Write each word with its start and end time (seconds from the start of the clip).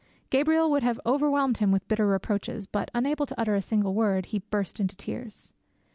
Gabriel 0.31 0.71
would 0.71 0.81
have 0.81 0.99
overwhelmed 1.05 1.59
him 1.59 1.71
with 1.71 1.87
Bitter 1.87 2.07
reproaches, 2.07 2.65
but, 2.65 2.89
unable 2.91 3.27
to 3.27 3.39
utter 3.39 3.53
a 3.53 3.61
single 3.61 3.93
word, 3.93 4.25
he 4.25 4.39
burst 4.39 4.79
into 4.79 4.95
tears. 4.95 5.53